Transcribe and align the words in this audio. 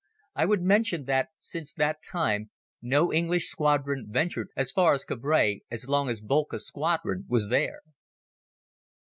I 0.33 0.45
would 0.45 0.63
mention 0.63 1.03
that 1.05 1.29
since 1.39 1.73
that 1.73 1.99
time 2.01 2.49
no 2.81 3.13
English 3.13 3.51
squadron 3.51 4.07
ventured 4.09 4.49
as 4.57 4.71
far 4.71 4.95
as 4.95 5.05
Cambrai 5.05 5.61
as 5.69 5.87
long 5.87 6.09
as 6.09 6.21
Boelcke's 6.21 6.65
squadron 6.65 7.25
was 7.29 7.49
there. 7.49 7.81